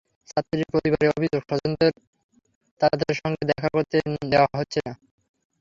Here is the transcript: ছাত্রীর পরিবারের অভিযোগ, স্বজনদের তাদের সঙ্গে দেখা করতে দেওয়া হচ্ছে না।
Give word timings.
ছাত্রীর 0.27 0.69
পরিবারের 0.73 1.13
অভিযোগ, 1.17 1.41
স্বজনদের 1.43 1.91
তাদের 2.81 3.13
সঙ্গে 3.21 3.43
দেখা 3.51 3.69
করতে 3.75 3.97
দেওয়া 4.31 4.49
হচ্ছে 4.53 4.79
না। 4.85 4.93